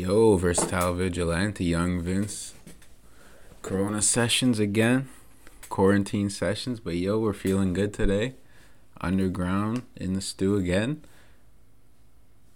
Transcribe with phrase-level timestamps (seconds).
[0.00, 2.54] Yo, Versatile Vigilante, Young Vince.
[3.60, 5.10] Corona sessions again.
[5.68, 8.32] Quarantine sessions, but yo, we're feeling good today.
[9.02, 11.04] Underground in the stew again.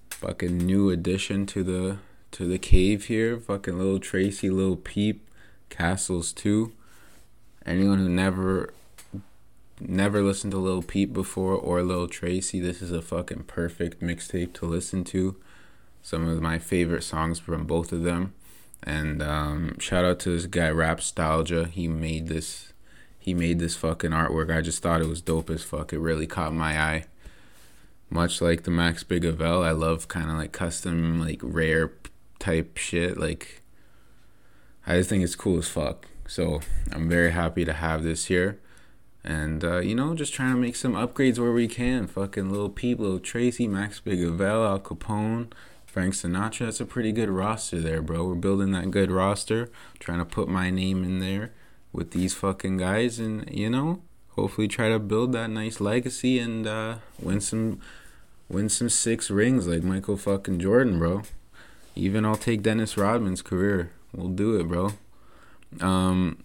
[0.08, 1.98] Fucking new addition to the
[2.30, 3.38] to the cave here.
[3.38, 5.28] Fucking Lil Tracy, Lil Peep,
[5.68, 6.68] Castles II.
[7.66, 8.72] Anyone who never
[9.78, 14.54] never listened to Lil Peep before or Lil Tracy, this is a fucking perfect mixtape
[14.54, 15.36] to listen to.
[16.04, 18.34] Some of my favorite songs from both of them.
[18.82, 21.70] And um, shout out to this guy Rapstalgia.
[21.70, 22.74] He made this
[23.18, 24.54] he made this fucking artwork.
[24.54, 25.94] I just thought it was dope as fuck.
[25.94, 27.04] It really caught my eye.
[28.10, 31.90] Much like the Machiavelli, I love kind of like custom like rare
[32.38, 33.16] type shit.
[33.16, 33.62] Like
[34.86, 36.06] I just think it's cool as fuck.
[36.28, 36.60] So
[36.92, 38.60] I'm very happy to have this here.
[39.26, 42.06] And, uh, you know, just trying to make some upgrades where we can.
[42.06, 45.50] Fucking little people, Tracy, Machiavelli, Al Capone,
[45.94, 46.66] Frank Sinatra.
[46.66, 48.26] That's a pretty good roster there, bro.
[48.26, 49.70] We're building that good roster.
[50.00, 51.52] Trying to put my name in there
[51.92, 53.20] with these fucking guys.
[53.20, 57.78] And, you know, hopefully try to build that nice legacy and uh, win some
[58.48, 61.22] win some six rings like Michael fucking Jordan, bro.
[61.94, 63.92] Even I'll take Dennis Rodman's career.
[64.12, 64.94] We'll do it, bro.
[65.80, 66.42] Um,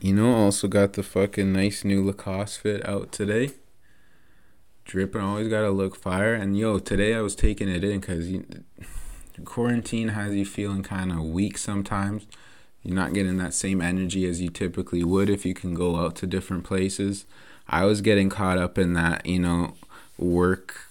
[0.00, 3.52] you know, also got the fucking nice new Lacoste fit out today.
[4.86, 6.34] Dripping, always gotta look fire.
[6.34, 8.32] And yo, today I was taking it in because
[9.44, 12.24] quarantine has you feeling kind of weak sometimes.
[12.84, 16.14] You're not getting that same energy as you typically would if you can go out
[16.16, 17.26] to different places.
[17.68, 19.74] I was getting caught up in that, you know,
[20.18, 20.82] work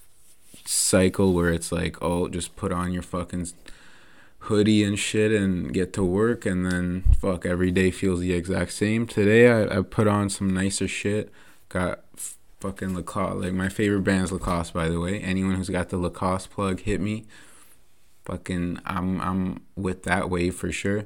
[0.66, 3.48] cycle where it's like, oh, just put on your fucking
[4.40, 8.74] hoodie and shit and get to work and then fuck every day feels the exact
[8.74, 9.06] same.
[9.06, 11.32] Today I, I put on some nicer shit.
[11.70, 12.00] Got
[12.60, 15.20] fucking Lacoste like my favorite band's Lacoste by the way.
[15.20, 17.26] Anyone who's got the Lacoste plug hit me.
[18.24, 21.04] Fucking I'm I'm with that wave for sure.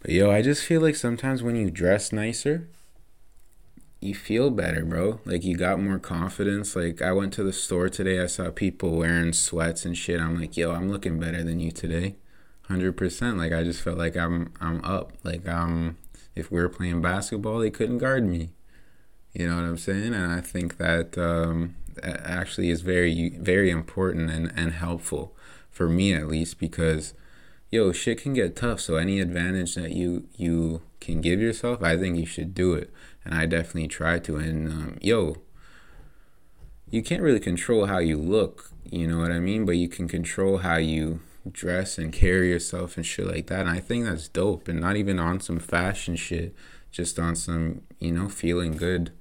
[0.00, 2.68] But yo, I just feel like sometimes when you dress nicer,
[4.00, 5.20] you feel better, bro.
[5.24, 6.76] Like you got more confidence.
[6.76, 10.20] Like I went to the store today, I saw people wearing sweats and shit.
[10.20, 12.16] I'm like, yo, I'm looking better than you today.
[12.68, 13.38] 100%.
[13.38, 15.12] Like I just felt like I'm I'm up.
[15.22, 15.96] Like um
[16.34, 18.50] if we were playing basketball, they couldn't guard me.
[19.36, 20.14] You know what I'm saying?
[20.14, 25.36] And I think that um actually is very very important and and helpful
[25.70, 27.12] for me at least because
[27.70, 28.80] yo, shit can get tough.
[28.80, 32.90] So any advantage that you you can give yourself, I think you should do it
[33.26, 34.36] and I definitely try to.
[34.36, 35.36] And um, yo,
[36.88, 39.66] you can't really control how you look, you know what I mean?
[39.66, 41.20] But you can control how you
[41.50, 43.60] dress and carry yourself and shit like that.
[43.60, 44.66] And I think that's dope.
[44.66, 46.54] And not even on some fashion shit,
[46.90, 49.12] just on some, you know, feeling good,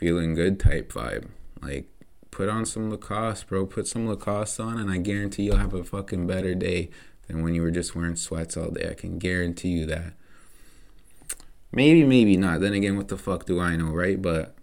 [0.00, 1.26] feeling good type vibe.
[1.60, 1.86] Like,
[2.30, 3.66] put on some Lacoste, bro.
[3.66, 6.88] Put some Lacoste on, and I guarantee you'll have a fucking better day
[7.28, 8.88] than when you were just wearing sweats all day.
[8.90, 10.14] I can guarantee you that.
[11.70, 12.60] Maybe, maybe not.
[12.60, 14.20] Then again, what the fuck do I know, right?
[14.20, 14.54] But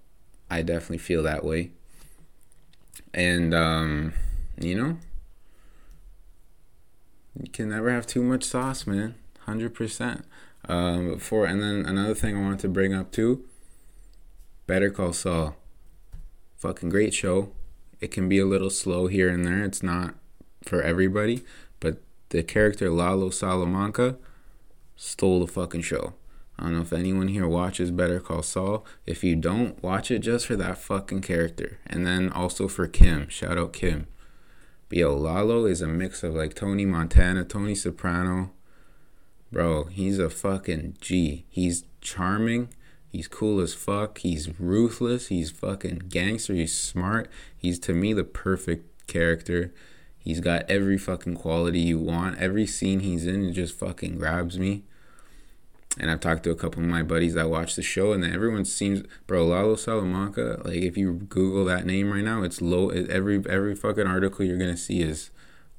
[0.49, 1.69] I definitely feel that way.
[3.13, 4.13] And, um,
[4.59, 4.97] you know,
[7.39, 9.13] you can never have too much sauce, man.
[9.47, 10.23] 100%.
[10.67, 13.45] Um, before, and then another thing I wanted to bring up too
[14.67, 15.55] Better Call Saul.
[16.57, 17.51] Fucking great show.
[18.01, 19.63] It can be a little slow here and there.
[19.63, 20.15] It's not
[20.63, 21.43] for everybody.
[21.79, 24.17] But the character Lalo Salamanca
[24.97, 26.13] stole the fucking show.
[26.59, 28.85] I don't know if anyone here watches Better Call Saul.
[29.05, 31.79] If you don't, watch it just for that fucking character.
[31.85, 33.29] And then also for Kim.
[33.29, 34.07] Shout out Kim.
[34.89, 38.51] But yo, Lalo is a mix of like Tony Montana, Tony Soprano.
[39.51, 41.45] Bro, he's a fucking G.
[41.47, 42.69] He's charming.
[43.11, 44.19] He's cool as fuck.
[44.19, 45.27] He's ruthless.
[45.27, 46.53] He's fucking gangster.
[46.53, 47.29] He's smart.
[47.55, 49.73] He's to me the perfect character.
[50.19, 52.37] He's got every fucking quality you want.
[52.37, 54.83] Every scene he's in, it just fucking grabs me
[55.99, 58.65] and I've talked to a couple of my buddies that watch the show, and everyone
[58.65, 60.61] seems, bro, Lalo Salamanca.
[60.63, 62.89] Like if you Google that name right now, it's low.
[62.89, 65.31] Every every fucking article you're gonna see is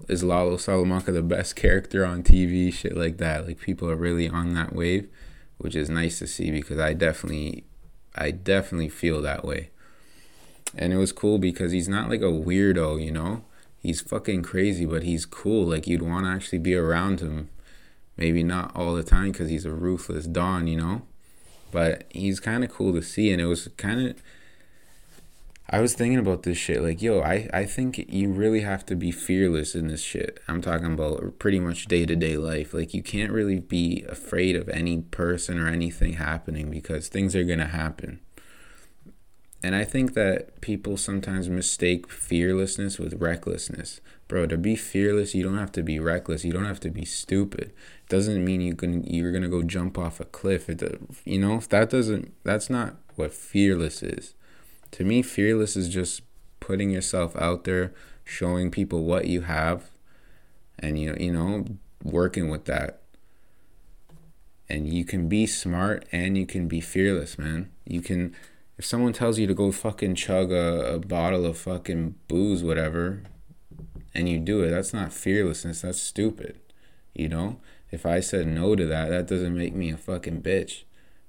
[0.08, 3.46] is Lalo Salamanca the best character on TV, shit like that.
[3.46, 5.08] Like people are really on that wave,
[5.58, 7.64] which is nice to see because I definitely,
[8.14, 9.70] I definitely feel that way.
[10.74, 13.44] And it was cool because he's not like a weirdo, you know.
[13.80, 15.66] He's fucking crazy, but he's cool.
[15.66, 17.48] Like you'd want to actually be around him
[18.18, 21.02] Maybe not all the time because he's a ruthless Don, you know?
[21.70, 23.30] But he's kind of cool to see.
[23.30, 24.22] And it was kind of.
[25.70, 26.82] I was thinking about this shit.
[26.82, 30.40] Like, yo, I, I think you really have to be fearless in this shit.
[30.48, 32.72] I'm talking about pretty much day to day life.
[32.72, 37.44] Like, you can't really be afraid of any person or anything happening because things are
[37.44, 38.20] going to happen.
[39.62, 44.00] and I think that people sometimes mistake fearlessness with recklessness.
[44.28, 46.44] Bro, to be fearless, you don't have to be reckless.
[46.44, 47.72] You don't have to be stupid.
[48.02, 50.68] It doesn't mean you can you're gonna go jump off a cliff.
[50.68, 50.82] It,
[51.24, 52.32] you know, that doesn't.
[52.44, 54.34] That's not what fearless is.
[54.92, 56.22] To me, fearless is just
[56.60, 57.92] putting yourself out there,
[58.24, 59.90] showing people what you have,
[60.78, 61.64] and you know, you know,
[62.02, 63.02] working with that.
[64.68, 67.70] And you can be smart and you can be fearless, man.
[67.86, 68.34] You can
[68.78, 73.22] if someone tells you to go fucking chug a, a bottle of fucking booze, whatever,
[74.14, 76.60] and you do it, that's not fearlessness, that's stupid.
[77.12, 77.60] You know?
[77.90, 80.84] If I said no to that, that doesn't make me a fucking bitch.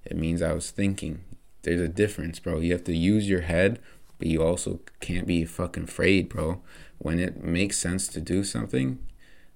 [0.06, 1.24] It means I was thinking.
[1.64, 2.60] There's a difference, bro.
[2.60, 3.80] You have to use your head,
[4.18, 6.62] but you also can't be fucking afraid, bro.
[6.98, 9.00] When it makes sense to do something,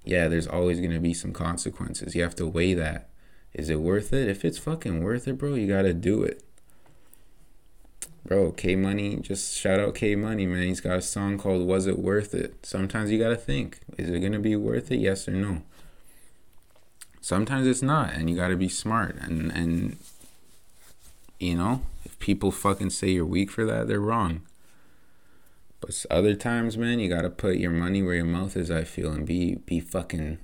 [0.03, 2.15] yeah, there's always gonna be some consequences.
[2.15, 3.09] You have to weigh that.
[3.53, 4.27] Is it worth it?
[4.27, 6.43] If it's fucking worth it, bro, you gotta do it
[8.25, 10.63] bro, K Money, just shout out K Money, man.
[10.63, 12.65] He's got a song called Was It Worth It?
[12.65, 14.99] Sometimes you gotta think, is it gonna be worth it?
[14.99, 15.61] Yes or no?
[17.21, 19.15] Sometimes it's not, and you gotta be smart.
[19.15, 19.97] And, and
[21.43, 24.41] you know, if people fucking say you're weak for that, they're wrong.
[25.79, 29.11] But other times, man, you gotta put your money where your mouth is, I feel,
[29.11, 30.37] and be, be fucking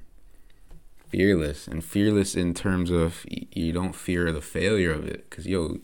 [1.08, 1.68] fearless.
[1.68, 5.30] And fearless in terms of you don't fear the failure of it.
[5.30, 5.78] Cause, yo,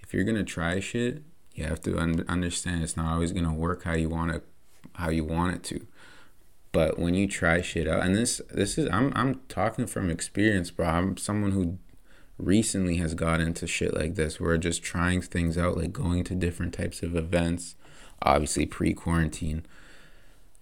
[0.00, 1.22] if you're gonna try shit,
[1.54, 4.44] you have to un- understand it's not always gonna work how you want it,
[4.94, 5.86] how you want it to.
[6.70, 10.72] But when you try shit out, and this this is I'm I'm talking from experience,
[10.72, 10.86] bro.
[10.86, 11.78] I'm someone who
[12.38, 14.40] recently has got into shit like this.
[14.40, 17.76] We're just trying things out, like going to different types of events.
[18.22, 19.64] Obviously, pre quarantine,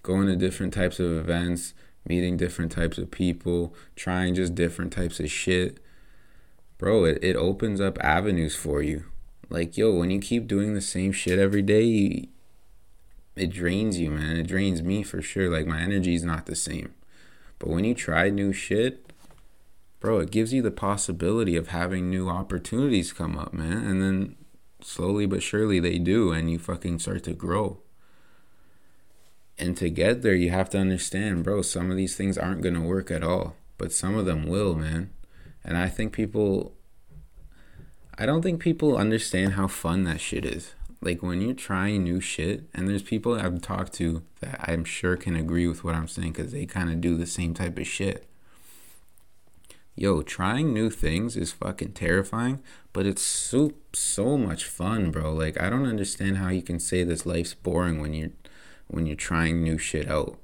[0.02, 1.74] going to different types of events,
[2.06, 5.78] meeting different types of people, trying just different types of shit.
[6.78, 9.04] Bro, it, it opens up avenues for you
[9.52, 12.28] like, yo, when you keep doing the same shit every day,
[13.36, 14.38] it drains you, man.
[14.38, 15.50] It drains me for sure.
[15.50, 16.94] Like, my energy is not the same.
[17.58, 19.11] But when you try new shit,
[20.02, 23.86] bro, it gives you the possibility of having new opportunities come up, man.
[23.86, 24.36] And then
[24.80, 27.78] slowly but surely they do, and you fucking start to grow.
[29.56, 32.74] And to get there, you have to understand, bro, some of these things aren't going
[32.74, 35.10] to work at all, but some of them will, man.
[35.64, 36.74] And I think people
[38.18, 40.74] I don't think people understand how fun that shit is.
[41.00, 45.16] Like when you're trying new shit, and there's people I've talked to that I'm sure
[45.16, 47.86] can agree with what I'm saying because they kind of do the same type of
[47.86, 48.26] shit.
[49.94, 52.60] Yo, trying new things is fucking terrifying,
[52.94, 55.32] but it's so so much fun, bro.
[55.34, 58.30] Like I don't understand how you can say this life's boring when you're
[58.88, 60.38] when you're trying new shit out.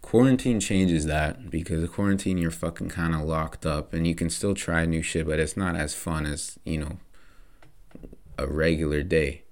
[0.00, 4.54] Quarantine changes that because quarantine you're fucking kind of locked up and you can still
[4.54, 6.98] try new shit but it's not as fun as you know
[8.38, 9.42] a regular day.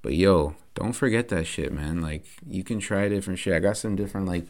[0.00, 2.00] But yo don't forget that shit man.
[2.00, 3.52] Like you can try different shit.
[3.52, 4.46] I got some different like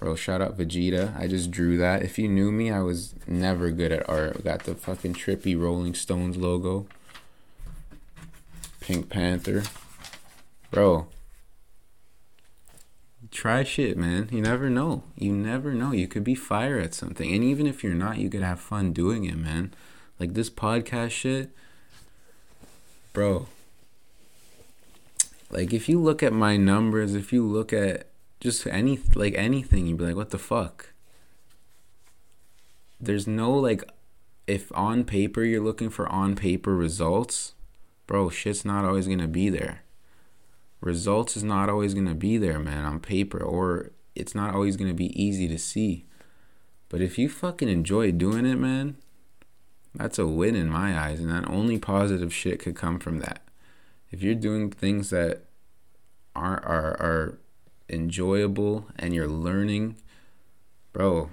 [0.00, 3.70] bro shout out vegeta i just drew that if you knew me i was never
[3.70, 6.86] good at art got the fucking trippy rolling stones logo
[8.80, 9.62] pink panther
[10.72, 11.06] bro
[13.30, 14.28] try shit, man.
[14.30, 15.04] You never know.
[15.16, 15.92] You never know.
[15.92, 17.32] You could be fire at something.
[17.32, 19.72] And even if you're not, you could have fun doing it, man.
[20.18, 21.50] Like this podcast shit,
[23.12, 23.46] bro.
[25.50, 28.09] Like if you look at my numbers, if you look at
[28.40, 30.92] just any like anything, you'd be like, what the fuck?
[33.00, 33.88] There's no like
[34.46, 37.54] if on paper you're looking for on paper results,
[38.06, 39.82] bro, shit's not always gonna be there
[40.80, 44.76] results is not always going to be there, man, on paper, or it's not always
[44.76, 46.06] going to be easy to see.
[46.88, 48.96] But if you fucking enjoy doing it, man,
[49.94, 53.42] that's a win in my eyes, and that only positive shit could come from that.
[54.10, 55.44] If you're doing things that
[56.34, 57.38] are are are
[57.90, 59.96] enjoyable and you're learning,
[60.92, 61.30] bro,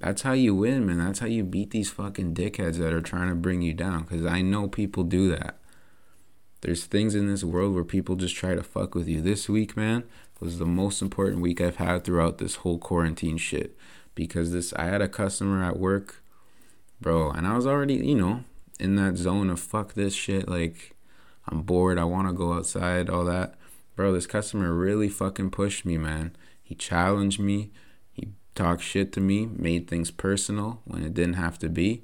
[0.00, 0.98] that's how you win, man.
[0.98, 4.04] That's how you beat these fucking dickheads that are trying to bring you down.
[4.04, 5.56] Cause I know people do that.
[6.62, 9.20] There's things in this world where people just try to fuck with you.
[9.20, 10.04] This week, man,
[10.40, 13.76] was the most important week I've had throughout this whole quarantine shit.
[14.14, 16.22] Because this I had a customer at work,
[17.00, 18.44] bro, and I was already, you know,
[18.78, 20.96] in that zone of fuck this shit, like
[21.46, 23.54] I'm bored, I wanna go outside, all that.
[24.00, 26.34] Bro, this customer really fucking pushed me, man.
[26.62, 27.70] He challenged me,
[28.10, 32.02] he talked shit to me, made things personal when it didn't have to be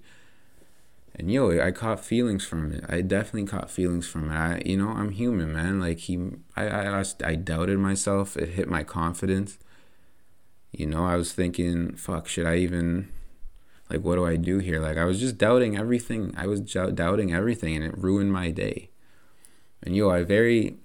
[1.18, 2.84] and yo, I caught feelings from it.
[2.90, 4.34] I definitely caught feelings from it.
[4.34, 5.80] I, you know, I'm human, man.
[5.80, 6.18] Like he,
[6.54, 8.36] I, I, I doubted myself.
[8.36, 9.58] It hit my confidence.
[10.72, 13.08] You know, I was thinking, fuck, should I even,
[13.88, 14.78] like, what do I do here?
[14.78, 16.34] Like, I was just doubting everything.
[16.36, 18.90] I was doubting everything, and it ruined my day.
[19.82, 20.76] And yo, I very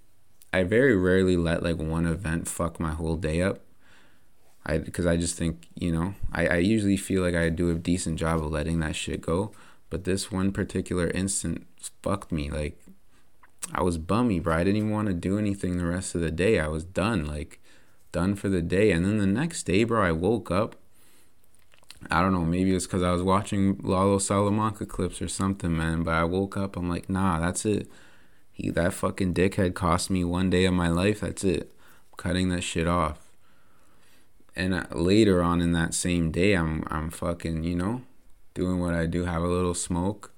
[0.53, 3.60] I very rarely let like one event fuck my whole day up.
[4.65, 7.75] I because I just think, you know, I, I usually feel like I do a
[7.75, 9.51] decent job of letting that shit go.
[9.89, 11.65] But this one particular instant
[12.01, 12.50] fucked me.
[12.50, 12.77] Like
[13.74, 14.55] I was bummy, bro.
[14.55, 16.60] I didn't even want to do anything the rest of the day.
[16.60, 17.60] I was done, like
[18.12, 18.91] done for the day.
[18.91, 20.75] And then the next day, bro, I woke up.
[22.10, 26.01] I don't know, maybe it's because I was watching Lalo Salamanca clips or something, man.
[26.01, 27.88] But I woke up, I'm like, nah, that's it.
[28.51, 31.22] He that fucking dickhead cost me one day of my life.
[31.22, 31.72] That's it.
[32.12, 33.31] I'm cutting that shit off.
[34.55, 38.01] And uh, later on in that same day, I'm I'm fucking, you know,
[38.53, 40.31] doing what I do, have a little smoke.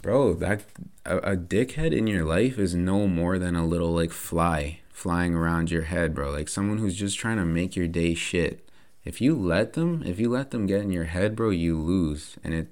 [0.00, 0.64] Bro, that
[1.04, 5.34] a, a dickhead in your life is no more than a little like fly flying
[5.34, 6.30] around your head, bro.
[6.30, 8.68] Like someone who's just trying to make your day shit.
[9.04, 12.36] If you let them, if you let them get in your head, bro, you lose.
[12.44, 12.68] And it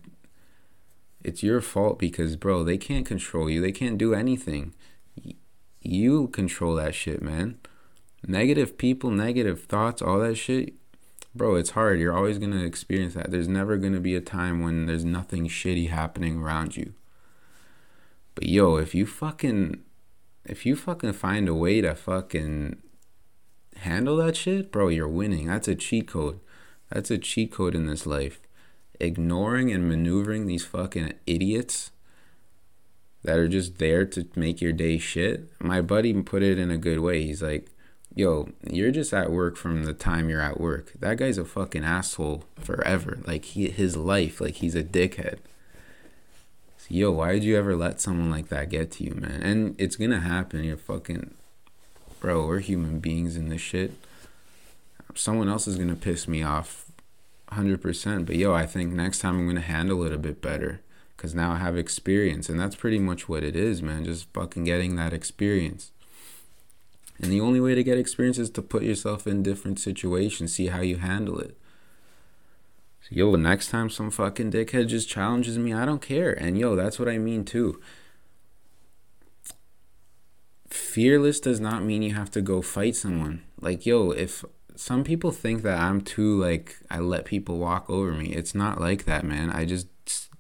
[1.23, 3.61] it's your fault because bro, they can't control you.
[3.61, 4.75] They can't do anything.
[5.81, 7.59] You control that shit, man.
[8.27, 10.75] Negative people, negative thoughts, all that shit.
[11.35, 12.01] Bro, it's hard.
[12.01, 13.31] You're always going to experience that.
[13.31, 16.93] There's never going to be a time when there's nothing shitty happening around you.
[18.35, 19.83] But yo, if you fucking
[20.45, 22.83] if you fucking find a way to fucking
[23.77, 25.47] handle that shit, bro, you're winning.
[25.47, 26.41] That's a cheat code.
[26.91, 28.41] That's a cheat code in this life.
[29.01, 31.91] Ignoring and maneuvering these fucking idiots
[33.23, 35.51] that are just there to make your day shit.
[35.61, 37.23] My buddy put it in a good way.
[37.23, 37.69] He's like,
[38.15, 40.93] yo, you're just at work from the time you're at work.
[40.99, 43.19] That guy's a fucking asshole forever.
[43.27, 45.39] Like he his life, like he's a dickhead
[46.91, 49.43] yo, why did you ever let someone like that get to you, man?
[49.43, 50.65] And it's gonna happen.
[50.65, 51.35] You're fucking,
[52.21, 52.47] bro.
[52.47, 53.93] We're human beings in this shit.
[55.15, 56.90] Someone else is gonna piss me off,
[57.53, 58.27] hundred percent.
[58.27, 60.81] But yo, I think next time I'm gonna handle it a bit better,
[61.17, 64.05] cause now I have experience, and that's pretty much what it is, man.
[64.05, 65.93] Just fucking getting that experience.
[67.21, 70.69] And the only way to get experience is to put yourself in different situations, see
[70.69, 71.57] how you handle it
[73.03, 76.33] So, yo, next time some fucking dickhead just challenges me, I don't care.
[76.33, 77.81] And yo, that's what I mean too.
[80.69, 83.43] Fearless does not mean you have to go fight someone.
[83.61, 84.45] Like, yo, if
[84.81, 88.81] some people think that I'm too, like, I let people walk over me, it's not
[88.81, 89.51] like that, man.
[89.51, 89.89] I just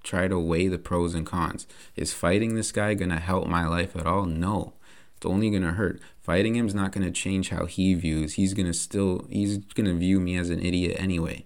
[0.02, 1.66] try to weigh the pros and cons.
[1.94, 4.25] Is fighting this guy gonna help my life at all?
[4.25, 4.75] No.
[5.16, 6.00] It's only gonna hurt.
[6.23, 8.35] Fighting him's not gonna change how he views.
[8.35, 11.44] He's gonna still, he's gonna view me as an idiot anyway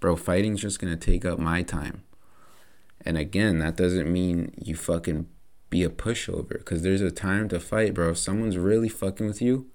[0.00, 2.02] bro, fighting's just gonna take up my time.
[3.02, 5.28] And again, that doesn't mean you fucking
[5.68, 8.10] be a pushover because there's a time to fight, bro.
[8.10, 9.70] If someone's really fucking with you,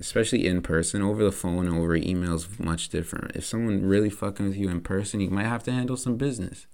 [0.00, 3.36] especially in person, over the phone over email is much different.
[3.36, 6.66] If someone really fucking with you in person, you might have to handle some business.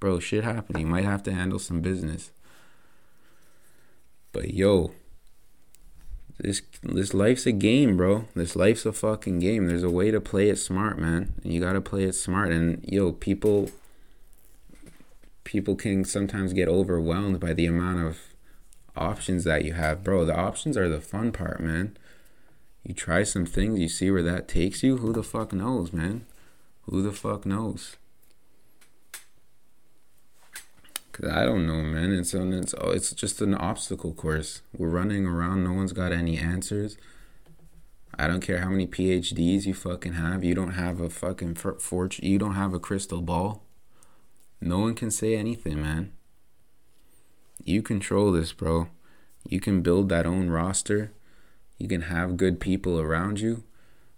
[0.00, 0.80] Bro, shit happens.
[0.80, 2.30] You might have to handle some business.
[4.32, 4.92] But yo,
[6.38, 8.24] this this life's a game, bro.
[8.34, 9.66] This life's a fucking game.
[9.66, 11.34] There's a way to play it smart, man.
[11.44, 12.50] And you gotta play it smart.
[12.50, 13.70] And yo, people
[15.44, 18.18] people can sometimes get overwhelmed by the amount of
[18.96, 20.24] options that you have, bro.
[20.24, 21.96] The options are the fun part, man.
[22.82, 24.96] You try some things, you see where that takes you.
[24.98, 26.26] Who the fuck knows, man?
[26.82, 27.96] Who the fuck knows?
[31.12, 32.12] Cause I don't know, man.
[32.12, 34.62] It's on it's oh, it's just an obstacle course.
[34.76, 35.64] We're running around.
[35.64, 36.96] No one's got any answers.
[38.18, 40.44] I don't care how many PhDs you fucking have.
[40.44, 42.24] You don't have a fucking fortune.
[42.24, 43.64] You don't have a crystal ball.
[44.60, 46.12] No one can say anything, man.
[47.64, 48.88] You control this, bro.
[49.48, 51.12] You can build that own roster.
[51.80, 53.64] You can have good people around you.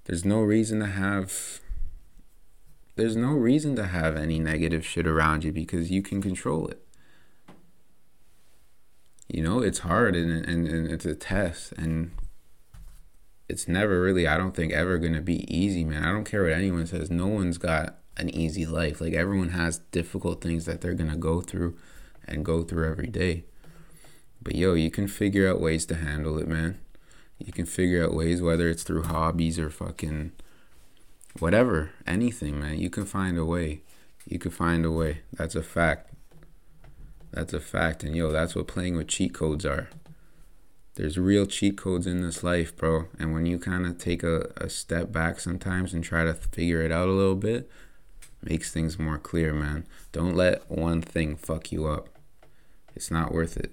[0.04, 1.60] There's no reason to have
[2.96, 6.84] there's no reason to have any negative shit around you because you can control it.
[9.28, 12.10] You know it's hard and, and, and it's a test and
[13.48, 16.02] it's never really i don't think ever gonna be easy man.
[16.02, 17.12] I don't care what anyone says.
[17.12, 19.00] No one's got an easy life.
[19.00, 21.76] Like everyone has difficult things that they're gonna go through
[22.26, 23.44] and go through every day.
[24.42, 26.80] But yo you can figure out ways to handle it man
[27.46, 30.32] you can figure out ways whether it's through hobbies or fucking
[31.38, 33.80] whatever anything man you can find a way
[34.26, 36.12] you can find a way that's a fact
[37.32, 38.04] that's a fact.
[38.04, 39.88] And yo, that's what playing with cheat codes are.
[40.94, 43.06] There's real cheat codes in this life, bro.
[43.18, 46.82] And when you kind of take a, a step back sometimes and try to figure
[46.82, 47.70] it out a little bit,
[48.42, 49.86] makes things more clear, man.
[50.12, 52.08] Don't let one thing fuck you up.
[52.94, 53.72] It's not worth it.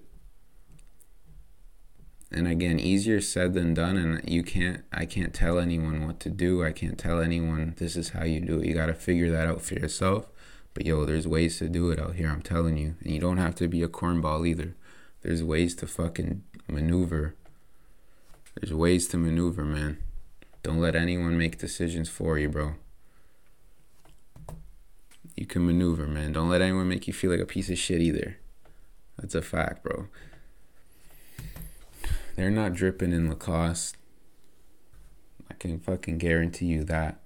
[2.32, 3.98] And again, easier said than done.
[3.98, 6.64] And you can't, I can't tell anyone what to do.
[6.64, 8.68] I can't tell anyone this is how you do it.
[8.68, 10.28] You got to figure that out for yourself.
[10.74, 12.96] But yo, there's ways to do it out here, I'm telling you.
[13.04, 14.76] And you don't have to be a cornball either.
[15.22, 17.36] There's ways to fucking maneuver.
[18.56, 19.98] There's ways to maneuver, man.
[20.62, 22.76] Don't let anyone make decisions for you, bro.
[25.36, 26.34] You can maneuver, man.
[26.34, 28.38] Don't let anyone make you feel like a piece of shit either.
[29.18, 30.08] That's a fact, bro.
[32.40, 33.98] They're not dripping in Lacoste.
[35.52, 37.20] I can fucking guarantee you that.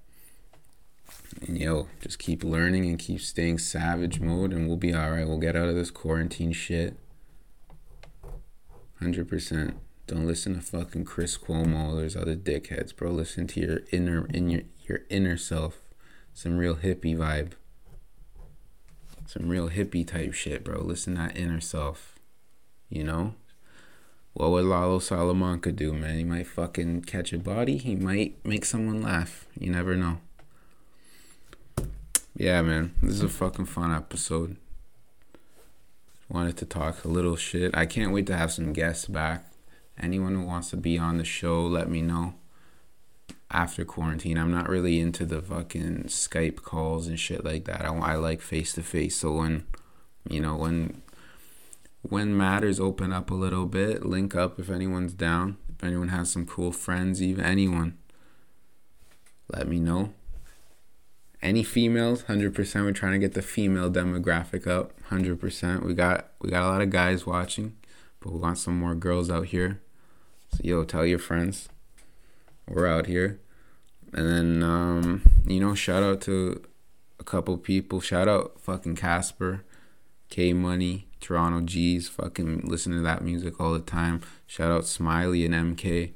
[1.45, 5.27] And yo, just keep learning and keep staying savage mode, and we'll be alright.
[5.27, 6.97] We'll get out of this quarantine shit.
[9.03, 9.75] 100%.
[10.07, 13.11] Don't listen to fucking Chris Cuomo those other dickheads, bro.
[13.11, 15.83] Listen to your inner in your your inner self.
[16.33, 17.51] Some real hippie vibe.
[19.27, 20.81] Some real hippie type shit, bro.
[20.81, 22.15] Listen to that inner self.
[22.89, 23.35] You know?
[24.33, 26.17] What would Lalo Salamanca do, man?
[26.17, 27.77] He might fucking catch a body.
[27.77, 29.45] He might make someone laugh.
[29.59, 30.17] You never know.
[32.35, 32.95] Yeah, man.
[33.03, 34.57] This is a fucking fun episode.
[36.29, 37.77] Wanted to talk a little shit.
[37.77, 39.45] I can't wait to have some guests back.
[40.01, 42.33] Anyone who wants to be on the show, let me know.
[43.51, 47.85] After quarantine, I'm not really into the fucking Skype calls and shit like that.
[47.85, 49.17] I, I like face to face.
[49.17, 49.67] So when,
[50.27, 51.02] you know, when
[52.03, 55.57] when matters open up a little bit, link up if anyone's down.
[55.69, 57.97] If anyone has some cool friends, even anyone,
[59.49, 60.13] let me know.
[61.41, 62.85] Any females, hundred percent.
[62.85, 65.85] We're trying to get the female demographic up, hundred percent.
[65.85, 67.75] We got we got a lot of guys watching,
[68.19, 69.81] but we want some more girls out here.
[70.51, 71.67] So yo, tell your friends,
[72.67, 73.39] we're out here.
[74.13, 76.63] And then um, you know, shout out to
[77.19, 77.99] a couple people.
[77.99, 79.63] Shout out fucking Casper,
[80.33, 82.09] K Money, Toronto G's.
[82.09, 84.19] Fucking listen to that music all the time.
[84.47, 86.11] Shout out Smiley and MK,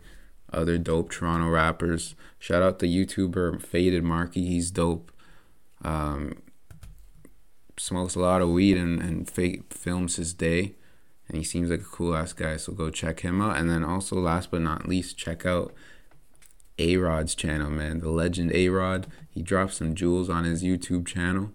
[0.51, 2.15] other dope Toronto rappers.
[2.39, 4.43] Shout out the YouTuber Faded Marky.
[4.43, 5.11] He's dope.
[5.83, 6.41] Um,
[7.77, 10.73] smokes a lot of weed and, and fake films his day.
[11.27, 12.57] And he seems like a cool ass guy.
[12.57, 13.57] So go check him out.
[13.57, 15.75] And then also, last but not least, check out
[16.79, 17.99] A Rod's channel, man.
[17.99, 19.05] The legend A Rod.
[19.29, 21.51] He drops some jewels on his YouTube channel.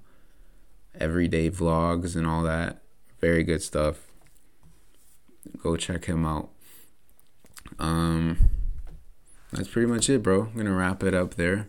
[1.03, 2.83] Everyday vlogs and all that.
[3.21, 3.97] Very good stuff.
[5.63, 6.51] Go check him out.
[7.79, 8.39] Um,
[9.53, 10.43] that's pretty much it, bro.
[10.43, 11.69] I'm gonna wrap it up there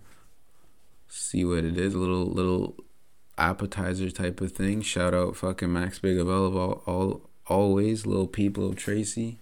[1.14, 1.94] see what it is.
[1.94, 2.76] A little little
[3.38, 4.82] appetizer type of thing.
[4.82, 9.40] Shout out fucking Machiavelli of all, all always little people of Tracy.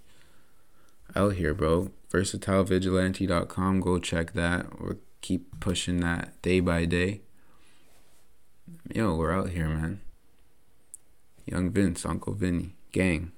[1.15, 1.91] Out here, bro.
[2.11, 3.79] VersatileVigilante.com.
[3.81, 4.79] Go check that.
[4.79, 7.21] We'll keep pushing that day by day.
[8.93, 10.01] Yo, we're out here, man.
[11.45, 13.31] Young Vince, Uncle Vinny, gang.